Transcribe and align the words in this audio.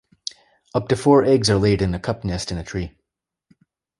Up 0.73 0.87
to 0.87 0.95
four 0.95 1.23
eggs 1.23 1.47
are 1.51 1.57
laid 1.59 1.79
in 1.79 1.93
a 1.93 1.99
cup 1.99 2.23
nest 2.23 2.51
in 2.51 2.57
a 2.57 2.63
tree. 2.63 2.97